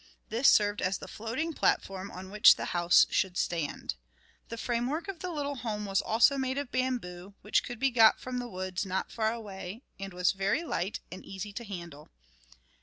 This 0.29 0.49
served 0.49 0.81
as 0.81 0.97
the 0.97 1.07
floating 1.07 1.53
platform 1.53 2.09
on 2.09 2.31
which 2.31 2.55
the 2.55 2.73
house 2.73 3.05
should 3.11 3.37
stand. 3.37 3.93
The 4.49 4.57
framework 4.57 5.07
of 5.07 5.19
the 5.19 5.29
little 5.29 5.57
home 5.57 5.85
was 5.85 6.01
also 6.01 6.39
made 6.39 6.57
of 6.57 6.71
bamboo, 6.71 7.35
which 7.43 7.63
could 7.63 7.77
be 7.77 7.91
got 7.91 8.19
from 8.19 8.39
the 8.39 8.49
woods 8.49 8.83
not 8.83 9.11
far 9.11 9.31
away, 9.31 9.83
and 9.99 10.11
was 10.11 10.31
very 10.31 10.63
light 10.63 11.01
and 11.11 11.23
easy 11.23 11.53
to 11.53 11.63
handle. 11.63 12.09